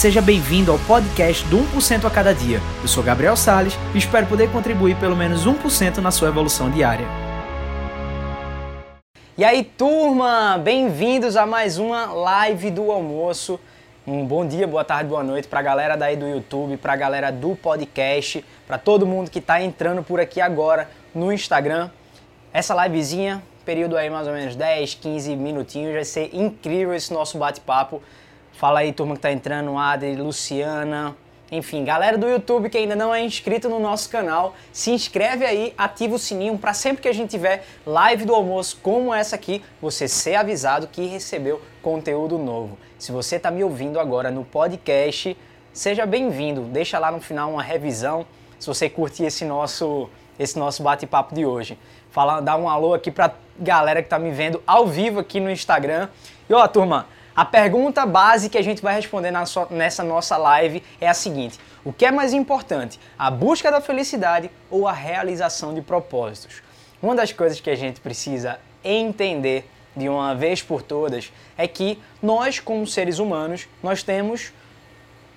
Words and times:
seja 0.00 0.22
bem-vindo 0.22 0.72
ao 0.72 0.78
podcast 0.78 1.46
do 1.48 1.58
1% 1.58 2.06
a 2.06 2.10
cada 2.10 2.32
dia. 2.32 2.58
Eu 2.80 2.88
sou 2.88 3.02
Gabriel 3.02 3.36
Sales 3.36 3.74
e 3.94 3.98
espero 3.98 4.26
poder 4.26 4.50
contribuir 4.50 4.96
pelo 4.96 5.14
menos 5.14 5.46
1% 5.46 5.98
na 5.98 6.10
sua 6.10 6.28
evolução 6.28 6.70
diária. 6.70 7.04
E 9.36 9.44
aí, 9.44 9.62
turma, 9.62 10.56
bem-vindos 10.56 11.36
a 11.36 11.44
mais 11.44 11.76
uma 11.76 12.06
live 12.06 12.70
do 12.70 12.90
almoço. 12.90 13.60
Um 14.06 14.24
bom 14.24 14.46
dia, 14.46 14.66
boa 14.66 14.82
tarde, 14.82 15.10
boa 15.10 15.22
noite 15.22 15.46
para 15.46 15.60
a 15.60 15.62
galera 15.62 15.96
daí 15.98 16.16
do 16.16 16.26
YouTube, 16.26 16.78
para 16.78 16.94
a 16.94 16.96
galera 16.96 17.30
do 17.30 17.54
podcast, 17.54 18.42
para 18.66 18.78
todo 18.78 19.06
mundo 19.06 19.30
que 19.30 19.38
está 19.38 19.60
entrando 19.60 20.02
por 20.02 20.18
aqui 20.18 20.40
agora 20.40 20.88
no 21.14 21.30
Instagram. 21.30 21.90
Essa 22.54 22.74
livezinha, 22.86 23.42
período 23.66 23.98
aí 23.98 24.08
mais 24.08 24.26
ou 24.26 24.32
menos 24.32 24.56
10, 24.56 24.94
15 24.94 25.36
minutinhos, 25.36 25.92
vai 25.92 26.06
ser 26.06 26.30
incrível 26.32 26.94
esse 26.94 27.12
nosso 27.12 27.36
bate-papo. 27.36 28.02
Fala 28.52 28.80
aí, 28.80 28.92
turma 28.92 29.14
que 29.14 29.18
está 29.18 29.32
entrando, 29.32 29.76
Adri, 29.76 30.16
Luciana, 30.16 31.16
enfim, 31.52 31.82
galera 31.84 32.16
do 32.16 32.28
YouTube 32.28 32.70
que 32.70 32.78
ainda 32.78 32.94
não 32.94 33.12
é 33.12 33.24
inscrito 33.24 33.68
no 33.68 33.80
nosso 33.80 34.08
canal, 34.08 34.54
se 34.72 34.92
inscreve 34.92 35.44
aí, 35.44 35.74
ativa 35.76 36.14
o 36.14 36.18
sininho 36.18 36.56
para 36.56 36.72
sempre 36.72 37.02
que 37.02 37.08
a 37.08 37.12
gente 37.12 37.30
tiver 37.30 37.64
live 37.84 38.24
do 38.24 38.34
almoço 38.34 38.78
como 38.82 39.12
essa 39.12 39.34
aqui, 39.34 39.60
você 39.82 40.06
ser 40.06 40.36
avisado 40.36 40.86
que 40.86 41.06
recebeu 41.06 41.60
conteúdo 41.82 42.38
novo. 42.38 42.78
Se 42.98 43.10
você 43.10 43.36
está 43.36 43.50
me 43.50 43.64
ouvindo 43.64 43.98
agora 43.98 44.30
no 44.30 44.44
podcast, 44.44 45.36
seja 45.72 46.06
bem-vindo. 46.06 46.62
Deixa 46.62 46.98
lá 46.98 47.10
no 47.10 47.20
final 47.20 47.52
uma 47.52 47.62
revisão 47.62 48.24
se 48.58 48.66
você 48.66 48.88
curtir 48.88 49.24
esse 49.24 49.44
nosso 49.44 50.08
esse 50.38 50.58
nosso 50.58 50.82
bate-papo 50.82 51.34
de 51.34 51.44
hoje. 51.44 51.78
Fala, 52.10 52.40
dá 52.40 52.56
um 52.56 52.66
alô 52.66 52.94
aqui 52.94 53.10
para 53.10 53.34
galera 53.58 54.00
que 54.00 54.06
está 54.06 54.18
me 54.18 54.30
vendo 54.30 54.62
ao 54.66 54.86
vivo 54.86 55.20
aqui 55.20 55.38
no 55.38 55.50
Instagram. 55.50 56.08
E 56.48 56.54
ó, 56.54 56.66
turma, 56.66 57.06
a 57.34 57.44
pergunta 57.44 58.04
base 58.04 58.48
que 58.48 58.58
a 58.58 58.62
gente 58.62 58.82
vai 58.82 58.94
responder 58.94 59.32
nessa 59.70 60.02
nossa 60.02 60.36
live 60.36 60.82
é 61.00 61.08
a 61.08 61.14
seguinte: 61.14 61.58
o 61.84 61.92
que 61.92 62.04
é 62.04 62.10
mais 62.10 62.32
importante, 62.32 62.98
a 63.18 63.30
busca 63.30 63.70
da 63.70 63.80
felicidade 63.80 64.50
ou 64.70 64.86
a 64.86 64.92
realização 64.92 65.72
de 65.72 65.80
propósitos? 65.80 66.62
Uma 67.02 67.14
das 67.14 67.32
coisas 67.32 67.60
que 67.60 67.70
a 67.70 67.76
gente 67.76 68.00
precisa 68.00 68.58
entender 68.84 69.68
de 69.96 70.08
uma 70.08 70.34
vez 70.34 70.62
por 70.62 70.82
todas 70.82 71.32
é 71.56 71.66
que 71.66 71.98
nós, 72.22 72.60
como 72.60 72.86
seres 72.86 73.18
humanos, 73.18 73.66
nós 73.82 74.02
temos 74.02 74.52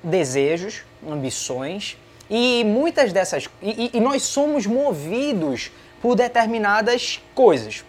desejos, 0.03 0.83
ambições 1.07 1.97
e 2.29 2.63
muitas 2.65 3.13
dessas 3.13 3.49
e, 3.61 3.91
e 3.93 3.99
nós 3.99 4.23
somos 4.23 4.65
movidos 4.65 5.71
por 6.01 6.15
determinadas 6.15 7.21
coisas 7.33 7.83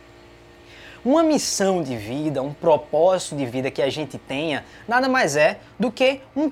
uma 1.04 1.22
missão 1.22 1.82
de 1.82 1.96
vida, 1.96 2.42
um 2.42 2.52
propósito 2.52 3.36
de 3.36 3.44
vida 3.44 3.70
que 3.70 3.82
a 3.82 3.90
gente 3.90 4.18
tenha, 4.18 4.64
nada 4.88 5.08
mais 5.08 5.36
é 5.36 5.58
do 5.78 5.90
que 5.92 6.20
um. 6.34 6.50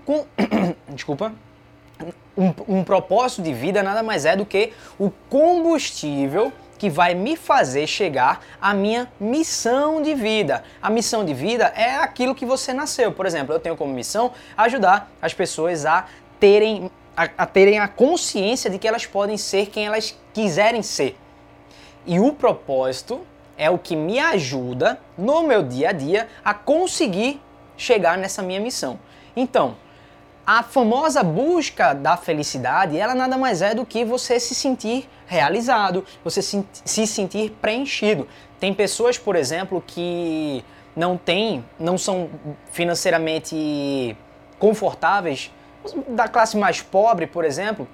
Desculpa. 0.89 1.33
Um, 2.36 2.53
um 2.67 2.84
propósito 2.84 3.42
de 3.42 3.53
vida 3.53 3.83
nada 3.83 4.03
mais 4.03 4.25
é 4.25 4.34
do 4.34 4.47
que 4.47 4.72
o 4.98 5.11
combustível 5.28 6.50
que 6.78 6.91
vai 6.91 7.14
me 7.14 7.36
fazer 7.36 7.86
chegar 7.86 8.42
à 8.61 8.75
minha 8.75 9.09
missão 9.20 10.03
de 10.03 10.14
vida. 10.14 10.64
A 10.83 10.91
missão 10.91 11.25
de 11.25 11.33
vida 11.33 11.72
é 11.77 11.97
aquilo 11.97 12.34
que 12.34 12.44
você 12.44 12.72
nasceu. 12.72 13.12
Por 13.12 13.25
exemplo, 13.25 13.55
eu 13.55 13.61
tenho 13.61 13.77
como 13.77 13.92
missão 13.92 14.33
ajudar 14.56 15.12
as 15.20 15.33
pessoas 15.33 15.87
a 15.87 16.06
terem 16.41 16.91
a, 17.16 17.28
a 17.39 17.47
terem 17.47 17.78
a 17.78 17.87
consciência 17.87 18.70
de 18.70 18.78
que 18.78 18.89
elas 18.89 19.06
podem 19.06 19.37
ser 19.37 19.66
quem 19.66 19.87
elas 19.87 20.16
quiserem 20.33 20.83
ser. 20.83 21.16
E 22.05 22.19
o 22.19 22.33
propósito 22.33 23.20
é 23.56 23.70
o 23.70 23.78
que 23.78 23.95
me 23.95 24.19
ajuda 24.19 24.98
no 25.17 25.42
meu 25.42 25.62
dia 25.62 25.91
a 25.91 25.92
dia 25.92 26.28
a 26.45 26.55
conseguir 26.55 27.41
chegar 27.77 28.17
nessa 28.19 28.42
minha 28.42 28.61
missão. 28.61 28.98
Então, 29.36 29.77
a 30.47 30.62
famosa 30.62 31.22
busca 31.22 31.92
da 31.92 32.17
felicidade, 32.17 32.98
ela 32.98 33.14
nada 33.14 33.39
mais 33.39 33.62
é 33.62 33.75
do 33.75 33.86
que 33.86 34.05
você 34.05 34.41
se 34.41 34.55
sentir 34.55 35.09
realizado, 35.27 36.05
você 36.25 36.42
se, 36.42 36.64
se 36.84 37.06
sentir 37.06 37.50
preenchido. 37.60 38.27
Tem 38.59 38.75
pessoas, 38.75 39.16
por 39.16 39.37
exemplo, 39.37 39.82
que 39.87 40.65
não 40.97 41.16
têm, 41.16 41.65
não 41.78 41.97
são 41.97 42.28
financeiramente 42.71 44.16
confortáveis, 44.59 45.50
da 46.09 46.28
classe 46.28 46.56
mais 46.56 46.81
pobre, 46.81 47.27
por 47.27 47.44
exemplo. 47.44 47.88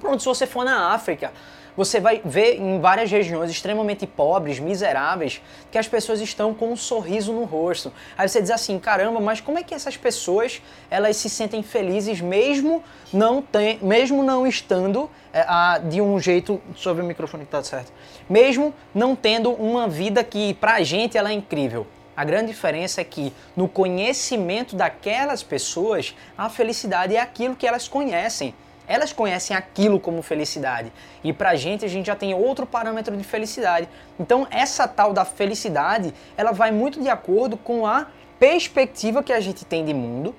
Pronto, 0.00 0.20
se 0.20 0.26
você 0.26 0.46
for 0.46 0.64
na 0.64 0.92
África, 0.94 1.30
você 1.76 2.00
vai 2.00 2.20
ver 2.24 2.56
em 2.56 2.80
várias 2.80 3.10
regiões 3.10 3.50
extremamente 3.50 4.06
pobres, 4.06 4.58
miseráveis, 4.58 5.40
que 5.70 5.78
as 5.78 5.86
pessoas 5.86 6.20
estão 6.20 6.52
com 6.52 6.72
um 6.72 6.76
sorriso 6.76 7.32
no 7.32 7.44
rosto. 7.44 7.92
Aí 8.18 8.28
você 8.28 8.40
diz 8.40 8.50
assim, 8.50 8.78
caramba, 8.78 9.20
mas 9.20 9.40
como 9.40 9.58
é 9.58 9.62
que 9.62 9.74
essas 9.74 9.96
pessoas 9.96 10.60
elas 10.90 11.16
se 11.16 11.30
sentem 11.30 11.62
felizes 11.62 12.20
mesmo 12.20 12.82
não 13.12 13.40
tem, 13.40 13.78
mesmo 13.82 14.22
não 14.22 14.46
estando 14.46 15.10
é, 15.32 15.44
a, 15.46 15.78
de 15.78 16.00
um 16.00 16.18
jeito 16.18 16.60
sobre 16.74 17.02
o 17.02 17.06
microfone 17.06 17.44
que 17.44 17.50
tá 17.50 17.62
certo, 17.62 17.92
mesmo 18.28 18.74
não 18.94 19.14
tendo 19.14 19.50
uma 19.52 19.86
vida 19.86 20.24
que 20.24 20.54
pra 20.54 20.82
gente 20.82 21.16
ela 21.16 21.30
é 21.30 21.34
incrível. 21.34 21.86
A 22.16 22.24
grande 22.24 22.48
diferença 22.48 23.00
é 23.00 23.04
que 23.04 23.32
no 23.56 23.66
conhecimento 23.66 24.76
daquelas 24.76 25.42
pessoas, 25.42 26.14
a 26.36 26.50
felicidade 26.50 27.16
é 27.16 27.20
aquilo 27.20 27.56
que 27.56 27.66
elas 27.66 27.88
conhecem. 27.88 28.54
Elas 28.90 29.12
conhecem 29.12 29.56
aquilo 29.56 30.00
como 30.00 30.20
felicidade. 30.20 30.92
E 31.22 31.32
pra 31.32 31.54
gente 31.54 31.84
a 31.84 31.88
gente 31.88 32.06
já 32.06 32.16
tem 32.16 32.34
outro 32.34 32.66
parâmetro 32.66 33.16
de 33.16 33.22
felicidade. 33.22 33.88
Então 34.18 34.48
essa 34.50 34.88
tal 34.88 35.12
da 35.12 35.24
felicidade, 35.24 36.12
ela 36.36 36.50
vai 36.50 36.72
muito 36.72 37.00
de 37.00 37.08
acordo 37.08 37.56
com 37.56 37.86
a 37.86 38.08
perspectiva 38.40 39.22
que 39.22 39.32
a 39.32 39.38
gente 39.38 39.64
tem 39.64 39.84
de 39.84 39.94
mundo 39.94 40.34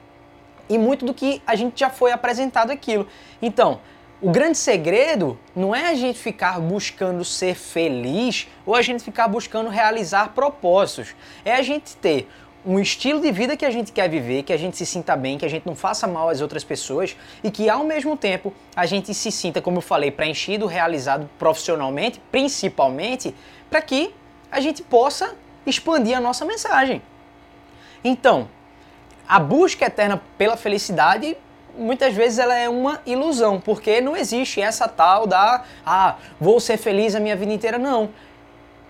e 0.67 0.77
muito 0.77 1.05
do 1.05 1.13
que 1.13 1.41
a 1.47 1.55
gente 1.55 1.79
já 1.79 1.89
foi 1.89 2.11
apresentado 2.11 2.71
aquilo. 2.71 3.07
Então, 3.41 3.79
o 4.21 4.29
grande 4.29 4.57
segredo 4.57 5.39
não 5.55 5.73
é 5.73 5.87
a 5.87 5.95
gente 5.95 6.19
ficar 6.19 6.59
buscando 6.59 7.23
ser 7.23 7.55
feliz 7.55 8.49
ou 8.65 8.75
a 8.75 8.81
gente 8.81 9.01
ficar 9.01 9.29
buscando 9.29 9.69
realizar 9.69 10.33
propósitos. 10.33 11.15
É 11.45 11.55
a 11.55 11.61
gente 11.61 11.95
ter 11.95 12.29
um 12.65 12.79
estilo 12.79 13.19
de 13.19 13.31
vida 13.31 13.57
que 13.57 13.65
a 13.65 13.71
gente 13.71 13.91
quer 13.91 14.07
viver, 14.07 14.43
que 14.43 14.53
a 14.53 14.57
gente 14.57 14.77
se 14.77 14.85
sinta 14.85 15.15
bem, 15.15 15.37
que 15.37 15.45
a 15.45 15.49
gente 15.49 15.65
não 15.65 15.75
faça 15.75 16.07
mal 16.07 16.29
às 16.29 16.41
outras 16.41 16.63
pessoas 16.63 17.15
e 17.43 17.49
que 17.49 17.69
ao 17.69 17.83
mesmo 17.83 18.15
tempo 18.15 18.53
a 18.75 18.85
gente 18.85 19.13
se 19.13 19.31
sinta, 19.31 19.61
como 19.61 19.77
eu 19.77 19.81
falei, 19.81 20.11
preenchido, 20.11 20.67
realizado 20.67 21.29
profissionalmente, 21.39 22.21
principalmente, 22.31 23.35
para 23.69 23.81
que 23.81 24.13
a 24.51 24.59
gente 24.59 24.83
possa 24.83 25.35
expandir 25.65 26.15
a 26.15 26.21
nossa 26.21 26.45
mensagem. 26.45 27.01
Então, 28.03 28.47
a 29.27 29.39
busca 29.39 29.85
eterna 29.85 30.21
pela 30.37 30.57
felicidade 30.57 31.35
muitas 31.77 32.13
vezes 32.13 32.37
ela 32.37 32.55
é 32.55 32.67
uma 32.67 32.99
ilusão, 33.05 33.59
porque 33.59 34.01
não 34.01 34.15
existe 34.15 34.61
essa 34.61 34.87
tal 34.87 35.25
da 35.25 35.63
ah, 35.85 36.17
vou 36.39 36.59
ser 36.59 36.77
feliz 36.77 37.15
a 37.15 37.19
minha 37.19 37.35
vida 37.35 37.51
inteira, 37.51 37.77
não. 37.77 38.09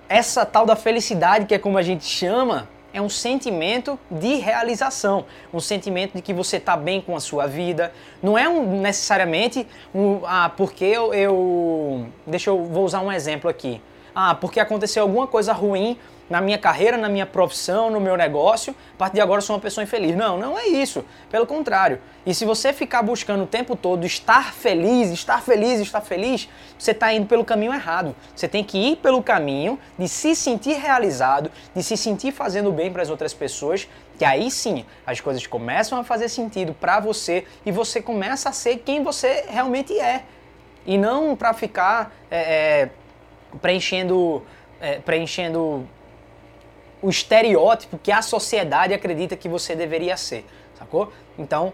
Essa 0.10 0.46
tal 0.46 0.66
da 0.66 0.76
felicidade, 0.76 1.46
que 1.46 1.54
é 1.54 1.60
como 1.60 1.78
a 1.78 1.82
gente 1.82 2.04
chama, 2.04 2.68
é 2.94 3.02
um 3.02 3.10
sentimento 3.10 3.98
de 4.10 4.36
realização, 4.36 5.26
um 5.54 5.60
sentimento 5.60 6.14
de 6.16 6.22
que 6.22 6.34
você 6.34 6.58
está 6.58 6.76
bem 6.76 7.02
com 7.02 7.16
a 7.16 7.20
sua 7.20 7.48
vida. 7.48 7.94
Não 8.22 8.38
é 8.38 8.48
um, 8.48 8.82
necessariamente 8.82 9.68
um, 9.94 10.22
ah, 10.26 10.52
porque 10.56 10.86
eu, 10.86 11.14
eu. 11.14 12.08
Deixa 12.26 12.50
eu. 12.50 12.64
Vou 12.66 12.84
usar 12.84 13.02
um 13.02 13.12
exemplo 13.12 13.50
aqui. 13.50 13.82
Ah, 14.14 14.36
porque 14.36 14.60
aconteceu 14.60 15.04
alguma 15.04 15.28
coisa 15.28 15.54
ruim 15.54 15.98
na 16.32 16.40
minha 16.40 16.58
carreira, 16.58 16.96
na 16.98 17.10
minha 17.10 17.26
profissão, 17.26 17.92
no 17.92 18.00
meu 18.00 18.16
negócio, 18.16 18.74
a 18.94 18.98
partir 18.98 19.16
de 19.16 19.22
agora 19.22 19.40
eu 19.40 19.42
sou 19.42 19.54
uma 19.54 19.62
pessoa 19.62 19.84
infeliz. 19.84 20.16
Não, 20.16 20.38
não 20.38 20.58
é 20.58 20.66
isso. 20.66 21.04
Pelo 21.30 21.46
contrário. 21.46 22.00
E 22.26 22.34
se 22.34 22.46
você 22.46 22.72
ficar 22.72 23.02
buscando 23.02 23.44
o 23.44 23.48
tempo 23.48 23.76
todo 23.76 24.06
estar 24.06 24.54
feliz, 24.54 25.12
estar 25.12 25.42
feliz, 25.42 25.82
estar 25.82 26.00
feliz, 26.00 26.48
você 26.80 26.92
está 26.92 27.12
indo 27.12 27.26
pelo 27.26 27.44
caminho 27.44 27.74
errado. 27.74 28.16
Você 28.34 28.48
tem 28.48 28.64
que 28.64 28.78
ir 28.78 28.96
pelo 28.96 29.22
caminho 29.22 29.78
de 30.00 30.08
se 30.08 30.34
sentir 30.34 30.76
realizado, 30.76 31.52
de 31.76 31.84
se 31.84 31.98
sentir 31.98 32.32
fazendo 32.32 32.72
bem 32.72 32.90
para 32.94 33.02
as 33.02 33.10
outras 33.10 33.34
pessoas, 33.34 33.90
que 34.18 34.24
aí 34.24 34.50
sim 34.50 34.86
as 35.06 35.20
coisas 35.20 35.46
começam 35.46 36.00
a 36.00 36.04
fazer 36.04 36.30
sentido 36.30 36.74
para 36.74 37.02
você 37.02 37.44
e 37.66 37.74
você 37.74 38.02
começa 38.02 38.48
a 38.48 38.54
ser 38.54 38.78
quem 38.78 39.04
você 39.04 39.44
realmente 39.50 40.00
é. 40.00 40.24
E 40.86 40.98
não 40.98 41.36
para 41.36 41.54
ficar 41.54 42.12
é, 42.30 42.40
é, 42.40 42.90
preenchendo, 43.60 44.44
é, 44.80 45.00
preenchendo 45.00 45.88
o 47.02 47.10
estereótipo 47.10 47.98
que 47.98 48.12
a 48.12 48.22
sociedade 48.22 48.94
acredita 48.94 49.36
que 49.36 49.50
você 49.50 49.76
deveria 49.76 50.16
ser, 50.16 50.46
sacou? 50.78 51.12
Então, 51.38 51.74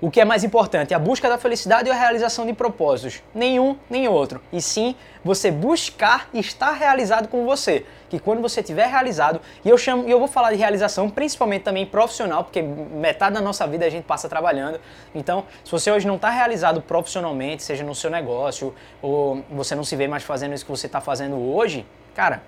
o 0.00 0.10
que 0.10 0.20
é 0.20 0.24
mais 0.24 0.42
importante? 0.42 0.94
A 0.94 0.98
busca 0.98 1.28
da 1.28 1.36
felicidade 1.36 1.88
ou 1.88 1.94
a 1.94 1.98
realização 1.98 2.46
de 2.46 2.54
propósitos? 2.54 3.22
Nenhum, 3.34 3.76
nem 3.88 4.08
outro. 4.08 4.40
E 4.50 4.62
sim, 4.62 4.94
você 5.22 5.50
buscar 5.50 6.28
estar 6.32 6.72
realizado 6.72 7.28
com 7.28 7.44
você. 7.44 7.84
Que 8.08 8.18
quando 8.18 8.40
você 8.40 8.60
estiver 8.60 8.86
realizado, 8.88 9.40
e 9.62 9.68
eu 9.68 9.76
chamo, 9.76 10.08
e 10.08 10.10
eu 10.10 10.18
vou 10.18 10.26
falar 10.26 10.52
de 10.52 10.56
realização 10.56 11.10
principalmente 11.10 11.62
também 11.64 11.84
profissional, 11.84 12.44
porque 12.44 12.62
metade 12.62 13.34
da 13.34 13.42
nossa 13.42 13.66
vida 13.66 13.84
a 13.84 13.90
gente 13.90 14.04
passa 14.04 14.28
trabalhando. 14.28 14.80
Então, 15.14 15.44
se 15.62 15.70
você 15.70 15.90
hoje 15.90 16.06
não 16.06 16.16
está 16.16 16.30
realizado 16.30 16.80
profissionalmente, 16.80 17.62
seja 17.62 17.84
no 17.84 17.94
seu 17.94 18.10
negócio, 18.10 18.74
ou 19.02 19.44
você 19.50 19.74
não 19.74 19.84
se 19.84 19.94
vê 19.96 20.08
mais 20.08 20.22
fazendo 20.22 20.54
isso 20.54 20.64
que 20.64 20.70
você 20.70 20.86
está 20.86 21.00
fazendo 21.00 21.36
hoje, 21.36 21.86
cara, 22.14 22.42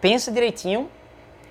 pensa 0.00 0.30
direitinho 0.30 0.90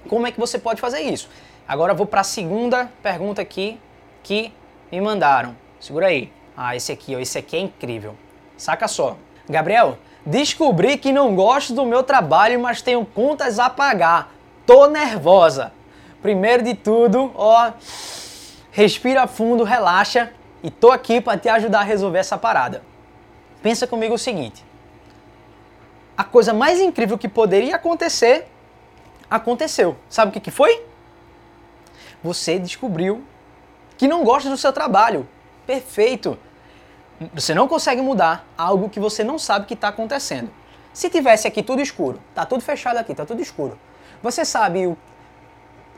como 0.07 0.27
é 0.27 0.31
que 0.31 0.39
você 0.39 0.59
pode 0.59 0.79
fazer 0.79 1.01
isso? 1.01 1.29
Agora 1.67 1.93
vou 1.93 2.05
para 2.05 2.21
a 2.21 2.23
segunda 2.23 2.91
pergunta 3.01 3.41
aqui, 3.41 3.79
que 4.21 4.53
me 4.91 5.01
mandaram. 5.01 5.55
Segura 5.79 6.07
aí. 6.07 6.31
Ah, 6.55 6.75
esse 6.75 6.91
aqui, 6.91 7.15
ó, 7.15 7.19
esse 7.19 7.37
aqui 7.37 7.57
é 7.57 7.59
incrível. 7.59 8.15
Saca 8.57 8.87
só. 8.87 9.17
Gabriel, 9.47 9.97
descobri 10.25 10.97
que 10.97 11.11
não 11.11 11.35
gosto 11.35 11.73
do 11.73 11.85
meu 11.85 12.01
trabalho, 12.01 12.59
mas 12.59 12.81
tenho 12.81 13.05
contas 13.05 13.59
a 13.59 13.69
pagar. 13.69 14.33
Tô 14.65 14.87
nervosa. 14.87 15.73
Primeiro 16.21 16.63
de 16.63 16.73
tudo, 16.73 17.31
ó, 17.35 17.71
respira 18.71 19.27
fundo, 19.27 19.63
relaxa 19.63 20.31
e 20.63 20.71
tô 20.71 20.91
aqui 20.91 21.21
para 21.21 21.37
te 21.37 21.47
ajudar 21.47 21.81
a 21.81 21.83
resolver 21.83 22.17
essa 22.17 22.37
parada. 22.37 22.81
Pensa 23.61 23.85
comigo 23.85 24.15
o 24.15 24.17
seguinte: 24.17 24.65
a 26.17 26.23
coisa 26.23 26.53
mais 26.53 26.79
incrível 26.79 27.17
que 27.17 27.27
poderia 27.27 27.75
acontecer 27.75 28.47
aconteceu. 29.29 29.95
Sabe 30.09 30.29
o 30.29 30.33
que, 30.33 30.39
que 30.39 30.51
foi? 30.51 30.83
Você 32.23 32.57
descobriu 32.57 33.23
que 33.97 34.07
não 34.07 34.23
gosta 34.23 34.49
do 34.49 34.57
seu 34.57 34.71
trabalho. 34.71 35.27
Perfeito. 35.65 36.37
Você 37.33 37.53
não 37.53 37.67
consegue 37.67 38.01
mudar 38.01 38.45
algo 38.57 38.89
que 38.89 38.99
você 38.99 39.23
não 39.23 39.39
sabe 39.39 39.65
que 39.65 39.73
está 39.73 39.87
acontecendo. 39.87 40.49
Se 40.93 41.09
tivesse 41.09 41.47
aqui 41.47 41.61
tudo 41.63 41.81
escuro, 41.81 42.19
tá 42.33 42.45
tudo 42.45 42.61
fechado 42.61 42.97
aqui, 42.97 43.13
tá 43.13 43.25
tudo 43.25 43.41
escuro. 43.41 43.77
Você 44.21 44.45
sabe 44.45 44.87
o, 44.87 44.97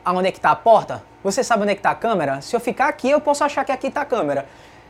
aonde 0.04 0.28
é 0.28 0.32
que 0.32 0.38
está 0.38 0.50
a 0.50 0.56
porta? 0.56 1.02
Você 1.22 1.42
sabe 1.42 1.62
onde 1.62 1.72
é 1.72 1.74
que 1.74 1.80
está 1.80 1.90
a 1.90 1.94
câmera? 1.94 2.40
Se 2.40 2.54
eu 2.54 2.60
ficar 2.60 2.88
aqui, 2.88 3.10
eu 3.10 3.20
posso 3.20 3.44
achar 3.44 3.64
que 3.64 3.72
aqui 3.72 3.88
está 3.88 4.02
a 4.02 4.04
câmera. 4.04 4.46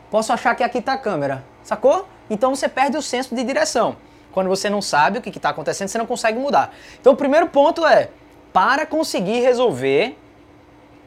Posso 0.09 0.33
achar 0.33 0.55
que 0.55 0.63
aqui 0.63 0.79
está 0.79 0.93
a 0.93 0.97
câmera. 0.97 1.43
Sacou? 1.63 2.07
Então 2.29 2.55
você 2.55 2.67
perde 2.67 2.97
o 2.97 3.01
senso 3.01 3.35
de 3.35 3.43
direção. 3.43 3.97
Quando 4.31 4.47
você 4.47 4.69
não 4.69 4.81
sabe 4.81 5.19
o 5.19 5.21
que 5.21 5.29
está 5.29 5.49
acontecendo, 5.49 5.87
você 5.87 5.97
não 5.97 6.05
consegue 6.05 6.39
mudar. 6.39 6.73
Então 6.99 7.13
o 7.13 7.15
primeiro 7.15 7.47
ponto 7.47 7.85
é, 7.85 8.09
para 8.53 8.85
conseguir 8.85 9.39
resolver, 9.41 10.17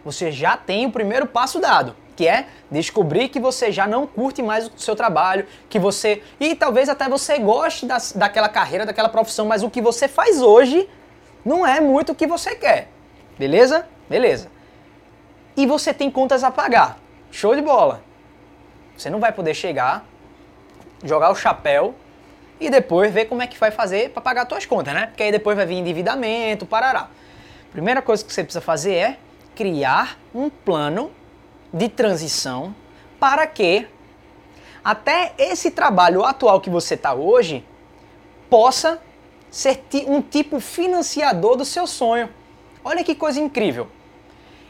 você 0.04 0.30
já 0.30 0.56
tem 0.56 0.86
o 0.86 0.92
primeiro 0.92 1.26
passo 1.26 1.60
dado 1.60 1.96
que 2.14 2.28
é 2.28 2.46
descobrir 2.70 3.28
que 3.28 3.40
você 3.40 3.72
já 3.72 3.86
não 3.86 4.06
curte 4.06 4.42
mais 4.42 4.66
o 4.66 4.72
seu 4.76 4.94
trabalho, 4.94 5.46
que 5.68 5.78
você 5.78 6.22
e 6.38 6.54
talvez 6.54 6.88
até 6.88 7.08
você 7.08 7.38
goste 7.38 7.86
da, 7.86 7.96
daquela 8.14 8.48
carreira, 8.48 8.86
daquela 8.86 9.08
profissão, 9.08 9.46
mas 9.46 9.62
o 9.62 9.70
que 9.70 9.80
você 9.80 10.06
faz 10.06 10.40
hoje 10.40 10.88
não 11.44 11.66
é 11.66 11.80
muito 11.80 12.12
o 12.12 12.14
que 12.14 12.26
você 12.26 12.54
quer. 12.54 12.88
Beleza? 13.38 13.86
Beleza. 14.08 14.48
E 15.56 15.66
você 15.66 15.92
tem 15.92 16.10
contas 16.10 16.44
a 16.44 16.50
pagar. 16.50 16.98
Show 17.30 17.54
de 17.54 17.62
bola. 17.62 18.02
Você 18.96 19.10
não 19.10 19.18
vai 19.18 19.32
poder 19.32 19.54
chegar, 19.54 20.04
jogar 21.02 21.30
o 21.30 21.34
chapéu 21.34 21.94
e 22.60 22.70
depois 22.70 23.12
ver 23.12 23.24
como 23.24 23.42
é 23.42 23.46
que 23.46 23.58
vai 23.58 23.70
fazer 23.70 24.10
para 24.10 24.22
pagar 24.22 24.46
suas 24.48 24.66
contas, 24.66 24.94
né? 24.94 25.06
Porque 25.06 25.22
aí 25.22 25.32
depois 25.32 25.56
vai 25.56 25.66
vir 25.66 25.74
endividamento, 25.74 26.64
parará. 26.64 27.08
Primeira 27.72 28.00
coisa 28.00 28.24
que 28.24 28.32
você 28.32 28.44
precisa 28.44 28.60
fazer 28.60 28.94
é 28.94 29.18
criar 29.54 30.18
um 30.34 30.48
plano 30.50 31.10
de 31.72 31.88
transição 31.88 32.74
para 33.18 33.46
que 33.46 33.86
até 34.84 35.32
esse 35.38 35.70
trabalho 35.70 36.24
atual 36.24 36.60
que 36.60 36.68
você 36.68 36.94
está 36.94 37.14
hoje 37.14 37.64
possa 38.50 39.00
ser 39.50 39.82
um 40.06 40.20
tipo 40.20 40.58
financiador 40.58 41.56
do 41.56 41.64
seu 41.64 41.86
sonho. 41.86 42.28
Olha 42.84 43.04
que 43.04 43.14
coisa 43.14 43.40
incrível. 43.40 43.88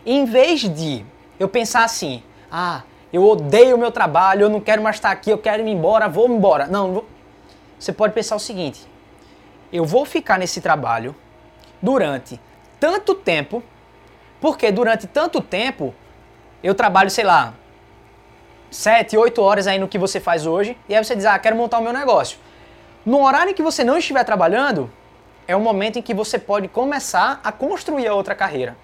Em 0.04 0.24
vez 0.24 0.60
de 0.60 1.04
eu 1.38 1.48
pensar 1.48 1.84
assim, 1.84 2.22
ah, 2.50 2.82
eu 3.12 3.24
odeio 3.24 3.76
o 3.76 3.78
meu 3.78 3.90
trabalho, 3.90 4.42
eu 4.42 4.50
não 4.50 4.60
quero 4.60 4.82
mais 4.82 4.96
estar 4.96 5.10
aqui, 5.10 5.30
eu 5.30 5.38
quero 5.38 5.66
ir 5.66 5.70
embora, 5.70 6.08
vou 6.08 6.28
embora. 6.28 6.66
Não, 6.66 7.04
você 7.78 7.92
pode 7.92 8.12
pensar 8.12 8.36
o 8.36 8.40
seguinte: 8.40 8.86
eu 9.72 9.84
vou 9.84 10.04
ficar 10.04 10.38
nesse 10.38 10.60
trabalho 10.60 11.14
durante 11.80 12.40
tanto 12.78 13.14
tempo, 13.14 13.62
porque 14.42 14.72
durante 14.72 15.06
tanto 15.06 15.40
tempo 15.40 15.94
eu 16.64 16.74
trabalho, 16.74 17.08
sei 17.08 17.22
lá, 17.22 17.54
7, 18.72 19.16
8 19.16 19.40
horas 19.40 19.68
aí 19.68 19.78
no 19.78 19.86
que 19.86 19.98
você 19.98 20.18
faz 20.18 20.46
hoje, 20.46 20.76
e 20.88 20.94
aí 20.96 21.02
você 21.02 21.14
diz, 21.14 21.24
ah, 21.24 21.38
quero 21.38 21.54
montar 21.54 21.78
o 21.78 21.82
meu 21.82 21.92
negócio. 21.92 22.38
No 23.06 23.24
horário 23.24 23.52
em 23.52 23.54
que 23.54 23.62
você 23.62 23.84
não 23.84 23.96
estiver 23.96 24.24
trabalhando, 24.24 24.90
é 25.46 25.54
o 25.54 25.60
momento 25.60 26.00
em 26.00 26.02
que 26.02 26.12
você 26.12 26.40
pode 26.40 26.66
começar 26.66 27.40
a 27.44 27.52
construir 27.52 28.08
a 28.08 28.14
outra 28.14 28.34
carreira. 28.34 28.76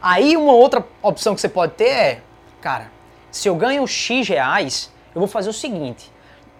Aí 0.00 0.36
uma 0.36 0.52
outra 0.52 0.86
opção 1.02 1.34
que 1.34 1.40
você 1.40 1.48
pode 1.48 1.72
ter 1.72 1.88
é, 1.88 2.20
cara, 2.60 2.90
se 3.32 3.48
eu 3.48 3.56
ganho 3.56 3.84
X 3.86 4.28
reais, 4.28 4.92
eu 5.12 5.18
vou 5.18 5.28
fazer 5.28 5.50
o 5.50 5.52
seguinte, 5.52 6.10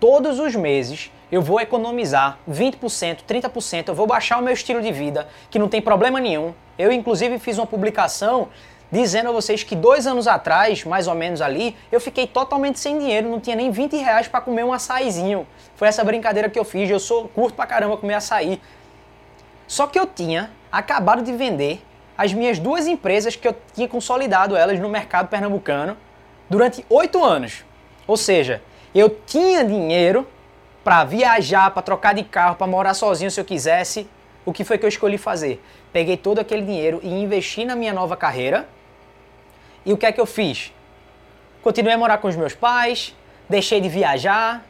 todos 0.01 0.41
os 0.41 0.57
meses 0.57 1.13
eu 1.31 1.41
vou 1.41 1.61
economizar 1.61 2.37
20%, 2.51 3.19
30%, 3.29 3.89
eu 3.89 3.95
vou 3.95 4.09
baixar 4.09 4.39
o 4.39 4.43
meu 4.43 4.53
estilo 4.53 4.83
de 4.83 4.91
vida, 4.91 5.29
que 5.49 5.59
não 5.59 5.69
tem 5.69 5.81
problema 5.81 6.19
nenhum. 6.19 6.53
Eu 6.81 6.91
inclusive 6.91 7.38
fiz 7.38 7.59
uma 7.59 7.67
publicação 7.67 8.49
dizendo 8.91 9.29
a 9.29 9.32
vocês 9.32 9.62
que 9.62 9.77
dois 9.77 10.06
anos 10.06 10.27
atrás, 10.27 10.82
mais 10.85 11.06
ou 11.06 11.15
menos 11.15 11.43
ali, 11.43 11.77
eu 11.93 12.00
fiquei 12.00 12.27
totalmente 12.27 12.81
sem 12.81 12.99
dinheiro, 12.99 13.29
não 13.29 13.38
tinha 13.38 13.55
nem 13.55 13.71
20 13.71 13.97
reais 13.97 14.27
para 14.27 14.41
comer 14.41 14.65
um 14.65 14.73
açaizinho. 14.73 15.47
Foi 15.77 15.87
essa 15.87 16.03
brincadeira 16.03 16.49
que 16.49 16.59
eu 16.59 16.65
fiz, 16.65 16.88
eu 16.88 16.99
sou 16.99 17.29
curto 17.29 17.55
pra 17.55 17.67
caramba 17.67 17.97
comer 17.97 18.15
açaí. 18.15 18.61
Só 19.67 19.87
que 19.87 19.99
eu 19.99 20.06
tinha 20.06 20.50
acabado 20.73 21.23
de 21.23 21.32
vender 21.32 21.82
as 22.17 22.32
minhas 22.32 22.59
duas 22.59 22.87
empresas 22.87 23.37
que 23.37 23.47
eu 23.47 23.55
tinha 23.75 23.87
consolidado 23.87 24.56
elas 24.56 24.81
no 24.81 24.88
mercado 24.88 25.29
pernambucano 25.29 25.97
durante 26.49 26.85
oito 26.88 27.23
anos. 27.23 27.65
Ou 28.06 28.17
seja, 28.17 28.62
eu 28.94 29.09
tinha 29.26 29.65
dinheiro 29.65 30.26
para 30.83 31.05
viajar, 31.05 31.71
para 31.71 31.83
trocar 31.83 32.15
de 32.15 32.25
carro, 32.25 32.56
para 32.56 32.67
morar 32.67 32.94
sozinho 32.94 33.31
se 33.31 33.38
eu 33.38 33.44
quisesse. 33.44 34.09
O 34.44 34.53
que 34.53 34.65
foi 34.65 34.79
que 34.79 34.85
eu 34.85 34.88
escolhi 34.88 35.19
fazer? 35.19 35.62
Peguei 35.93 36.17
todo 36.17 36.39
aquele 36.39 36.63
dinheiro 36.63 37.01
e 37.03 37.09
investi 37.09 37.65
na 37.65 37.75
minha 37.75 37.93
nova 37.93 38.17
carreira, 38.17 38.69
e 39.85 39.93
o 39.93 39.97
que 39.97 40.07
é 40.07 40.13
que 40.13 40.21
eu 40.21 40.27
fiz? 40.27 40.73
Continuei 41.63 41.95
a 41.95 41.99
morar 41.99 42.19
com 42.19 42.29
os 42.29 42.37
meus 42.37 42.55
pais, 42.55 43.15
deixei 43.49 43.81
de 43.81 43.89
viajar, 43.89 44.65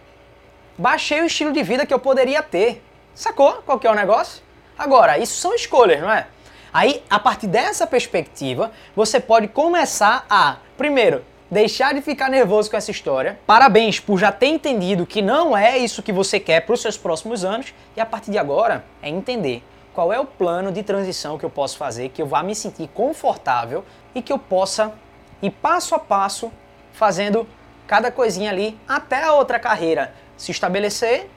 baixei 0.78 1.20
o 1.20 1.26
estilo 1.26 1.52
de 1.52 1.62
vida 1.62 1.84
que 1.84 1.92
eu 1.92 1.98
poderia 1.98 2.42
ter. 2.42 2.82
Sacou 3.14 3.62
qual 3.66 3.78
que 3.78 3.86
é 3.86 3.90
o 3.90 3.94
negócio? 3.94 4.42
Agora, 4.78 5.18
isso 5.18 5.34
são 5.34 5.54
escolhas, 5.54 6.00
não 6.00 6.10
é? 6.10 6.26
Aí, 6.72 7.02
a 7.10 7.18
partir 7.18 7.48
dessa 7.48 7.86
perspectiva, 7.86 8.70
você 8.94 9.18
pode 9.18 9.48
começar 9.48 10.24
a, 10.30 10.58
primeiro, 10.78 11.24
deixar 11.50 11.92
de 11.92 12.00
ficar 12.00 12.30
nervoso 12.30 12.70
com 12.70 12.76
essa 12.76 12.92
história. 12.92 13.38
Parabéns 13.46 13.98
por 13.98 14.18
já 14.18 14.30
ter 14.30 14.46
entendido 14.46 15.04
que 15.04 15.20
não 15.20 15.56
é 15.56 15.76
isso 15.76 16.02
que 16.02 16.12
você 16.12 16.38
quer 16.38 16.60
para 16.60 16.74
os 16.74 16.80
seus 16.80 16.96
próximos 16.96 17.44
anos. 17.44 17.74
E 17.96 18.00
a 18.00 18.06
partir 18.06 18.30
de 18.30 18.38
agora, 18.38 18.84
é 19.02 19.08
entender 19.08 19.62
qual 20.00 20.14
é 20.14 20.18
o 20.18 20.24
plano 20.24 20.72
de 20.72 20.82
transição 20.82 21.36
que 21.36 21.44
eu 21.44 21.50
posso 21.50 21.76
fazer, 21.76 22.08
que 22.08 22.22
eu 22.22 22.26
vá 22.26 22.42
me 22.42 22.54
sentir 22.54 22.88
confortável 22.88 23.84
e 24.14 24.22
que 24.22 24.32
eu 24.32 24.38
possa 24.38 24.94
ir 25.42 25.50
passo 25.50 25.94
a 25.94 25.98
passo 25.98 26.50
fazendo 26.90 27.46
cada 27.86 28.10
coisinha 28.10 28.50
ali 28.50 28.80
até 28.88 29.24
a 29.24 29.34
outra 29.34 29.58
carreira 29.58 30.14
se 30.38 30.52
estabelecer 30.52 31.28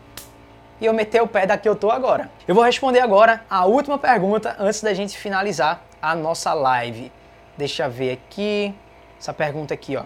e 0.80 0.86
eu 0.86 0.94
meter 0.94 1.22
o 1.22 1.28
pé 1.28 1.46
daqui 1.46 1.68
eu 1.68 1.76
tô 1.76 1.92
agora. 1.92 2.32
Eu 2.48 2.56
vou 2.56 2.64
responder 2.64 3.02
agora 3.02 3.44
a 3.50 3.66
última 3.66 3.98
pergunta 3.98 4.56
antes 4.58 4.82
da 4.82 4.94
gente 4.94 5.18
finalizar 5.18 5.82
a 6.02 6.16
nossa 6.16 6.54
live. 6.54 7.12
Deixa 7.58 7.84
eu 7.84 7.92
ver 7.92 8.14
aqui. 8.14 8.74
Essa 9.20 9.34
pergunta 9.34 9.74
aqui, 9.74 9.98
ó. 9.98 10.04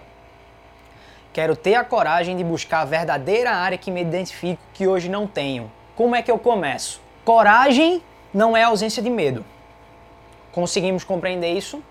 Quero 1.31 1.55
ter 1.55 1.75
a 1.75 1.83
coragem 1.83 2.35
de 2.35 2.43
buscar 2.43 2.79
a 2.79 2.85
verdadeira 2.85 3.51
área 3.51 3.77
que 3.77 3.91
me 3.91 4.01
identifico 4.01 4.59
que 4.73 4.87
hoje 4.87 5.09
não 5.09 5.27
tenho. 5.27 5.71
Como 5.95 6.15
é 6.15 6.23
que 6.23 6.31
eu 6.31 6.39
começo? 6.39 6.99
Coragem 7.23 8.01
não 8.33 8.55
é 8.55 8.63
ausência 8.63 9.01
de 9.01 9.09
medo. 9.09 9.45
Conseguimos 10.51 11.03
compreender 11.03 11.53
isso? 11.53 11.83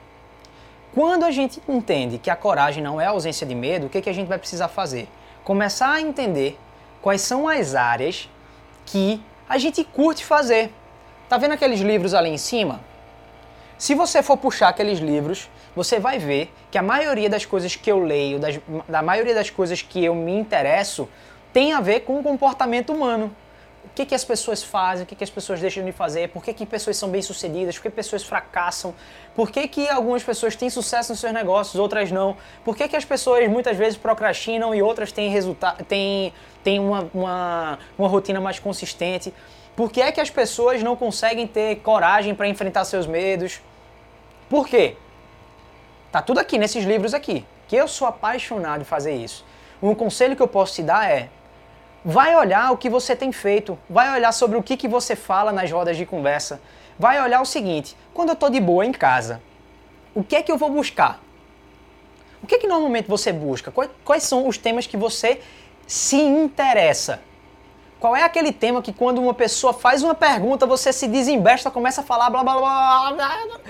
Quando 0.95 1.25
a 1.25 1.31
gente 1.31 1.61
entende 1.69 2.19
que 2.19 2.31
a 2.31 2.37
coragem 2.37 2.83
não 2.83 3.01
é 3.01 3.07
ausência 3.07 3.47
de 3.47 3.55
medo, 3.55 3.87
o 3.87 3.89
que, 3.91 4.01
que 4.01 4.11
a 4.11 4.15
gente 4.15 4.29
vai 4.29 4.39
precisar 4.39 4.69
fazer? 4.69 5.09
Começar 5.45 5.93
a 5.93 6.01
entender 6.01 6.59
quais 7.03 7.21
são 7.21 7.47
as 7.47 7.75
áreas 7.75 8.29
que 8.87 9.23
a 9.49 9.59
gente 9.59 9.85
curte 9.85 10.25
fazer. 10.25 10.73
Tá 11.29 11.37
vendo 11.37 11.53
aqueles 11.53 11.81
livros 11.81 12.15
ali 12.15 12.31
em 12.31 12.39
cima? 12.39 12.81
Se 13.79 13.95
você 13.95 14.23
for 14.23 14.37
puxar 14.37 14.69
aqueles 14.69 14.99
livros, 14.99 15.51
você 15.75 16.01
vai 16.01 16.19
ver 16.19 16.53
que 16.71 16.79
a 16.79 16.83
maioria 16.83 17.29
das 17.29 17.45
coisas 17.45 17.77
que 17.77 17.93
eu 17.93 17.99
leio, 17.99 18.39
das, 18.39 18.59
da 18.89 19.03
maioria 19.03 19.35
das 19.35 19.51
coisas 19.51 19.83
que 19.83 20.03
eu 20.03 20.15
me 20.15 20.33
interesso, 20.33 21.09
tem 21.53 21.75
a 21.75 21.81
ver 21.81 22.01
com 22.01 22.19
o 22.19 22.23
comportamento 22.23 22.93
humano 22.93 23.35
o 23.87 23.95
que, 23.95 24.05
que 24.05 24.15
as 24.15 24.25
pessoas 24.25 24.63
fazem, 24.63 25.05
o 25.05 25.07
que, 25.07 25.15
que 25.15 25.23
as 25.23 25.31
pessoas 25.31 25.61
deixam 25.61 25.85
de 25.85 25.93
fazer, 25.93 26.29
por 26.29 26.43
que, 26.43 26.53
que 26.53 26.67
pessoas 26.67 26.97
são 26.97 27.09
bem-sucedidas, 27.09 27.77
por 27.77 27.83
que 27.83 27.91
pessoas 27.91 28.25
fracassam, 28.25 28.95
por 29.35 29.51
que, 29.51 29.67
que 29.69 29.89
algumas 29.89 30.23
pessoas 30.23 30.57
têm 30.57 30.69
sucesso 30.69 31.13
nos 31.13 31.21
seus 31.21 31.33
negócios, 31.33 31.77
outras 31.77 32.11
não, 32.11 32.37
por 32.65 32.77
que, 32.77 32.89
que 32.89 32.97
as 32.97 33.05
pessoas 33.05 33.49
muitas 33.49 33.77
vezes 33.77 33.97
procrastinam 33.97 34.75
e 34.75 34.83
outras 34.83 35.13
têm, 35.13 35.33
têm, 35.89 36.33
têm 36.65 36.81
uma, 36.81 37.09
uma, 37.15 37.79
uma 37.97 38.09
rotina 38.09 38.41
mais 38.41 38.59
consistente, 38.59 39.33
por 39.77 39.91
que 39.91 40.01
é 40.01 40.11
que 40.11 40.21
as 40.21 40.31
pessoas 40.31 40.83
não 40.83 40.97
conseguem 40.97 41.47
ter 41.47 41.77
coragem 41.77 42.35
para 42.35 42.49
enfrentar 42.49 42.85
seus 42.85 43.07
medos, 43.07 43.61
por 44.49 44.67
quê? 44.67 44.97
Tá 46.11 46.21
tudo 46.21 46.41
aqui 46.41 46.59
nesses 46.59 46.85
livros 46.85 47.15
aqui, 47.15 47.45
que 47.69 47.77
eu 47.77 47.87
sou 47.87 48.09
apaixonado 48.09 48.81
em 48.81 48.85
fazer 48.85 49.15
isso. 49.15 49.45
Um 49.83 49.95
conselho 49.95 50.35
que 50.35 50.43
eu 50.43 50.49
posso 50.49 50.75
te 50.75 50.83
dar 50.83 51.11
é 51.11 51.29
Vai 52.09 52.37
olhar 52.37 52.71
o 52.71 52.77
que 52.77 52.89
você 52.89 53.17
tem 53.17 53.33
feito, 53.33 53.77
vai 53.91 54.15
olhar 54.15 54.31
sobre 54.31 54.57
o 54.57 54.63
que, 54.63 54.77
que 54.77 54.87
você 54.87 55.17
fala 55.17 55.51
nas 55.51 55.73
rodas 55.73 55.97
de 55.97 56.07
conversa. 56.07 56.61
Vai 56.97 57.21
olhar 57.21 57.41
o 57.41 57.45
seguinte: 57.45 57.97
quando 58.15 58.29
eu 58.29 58.35
estou 58.35 58.49
de 58.49 58.61
boa 58.61 58.87
em 58.87 58.93
casa, 58.93 59.43
o 60.15 60.23
que 60.23 60.37
é 60.37 60.43
que 60.43 60.53
eu 60.53 60.57
vou 60.57 60.71
buscar? 60.71 61.21
O 62.41 62.47
que, 62.47 62.59
que 62.59 62.69
normalmente 62.69 63.09
você 63.09 63.33
busca? 63.33 63.73
Quais, 64.05 64.23
são 64.23 64.47
os 64.47 64.57
temas 64.57 64.87
que 64.87 64.97
você 64.97 65.41
se 65.85 66.15
interessa? 66.15 67.21
Qual 67.99 68.15
é 68.15 68.23
aquele 68.23 68.53
tema 68.53 68.81
que 68.81 68.93
quando 68.93 69.21
uma 69.21 69.35
pessoa 69.35 69.73
faz 69.73 70.05
uma 70.05 70.15
pergunta, 70.15 70.65
você 70.65 70.93
se 70.93 71.09
desembesta, 71.09 71.73
começa 71.73 72.03
a 72.03 72.05
falar 72.05 72.31
blá 72.31 72.45
blá 72.45 72.57
blá 72.57 73.13
blá. 73.15 73.61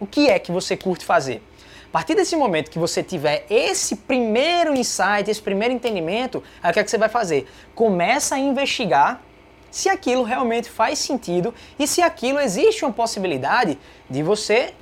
O 0.00 0.06
que 0.06 0.28
é 0.28 0.36
que 0.40 0.50
você 0.50 0.76
curte 0.76 1.04
fazer? 1.04 1.47
A 1.88 1.90
partir 1.90 2.14
desse 2.14 2.36
momento 2.36 2.70
que 2.70 2.78
você 2.78 3.02
tiver 3.02 3.46
esse 3.48 3.96
primeiro 3.96 4.76
insight, 4.76 5.30
esse 5.30 5.40
primeiro 5.40 5.72
entendimento, 5.72 6.44
aí 6.62 6.70
o 6.70 6.74
que 6.74 6.80
é 6.80 6.84
que 6.84 6.90
você 6.90 6.98
vai 6.98 7.08
fazer? 7.08 7.48
Começa 7.74 8.34
a 8.34 8.38
investigar 8.38 9.22
se 9.70 9.88
aquilo 9.88 10.22
realmente 10.22 10.68
faz 10.68 10.98
sentido 10.98 11.54
e 11.78 11.86
se 11.86 12.02
aquilo 12.02 12.38
existe 12.40 12.84
uma 12.84 12.92
possibilidade 12.92 13.78
de 14.08 14.22
você 14.22 14.74